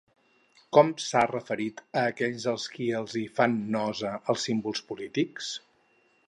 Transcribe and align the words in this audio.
Com 0.77 0.87
s'ha 1.07 1.21
referit 1.31 1.83
a 2.01 2.05
aquells 2.13 2.47
als 2.53 2.65
qui 2.77 2.87
els 3.01 3.19
hi 3.19 3.23
fan 3.41 3.59
nosa 3.77 4.15
els 4.35 4.47
símbols 4.49 4.83
polítics? 4.91 5.53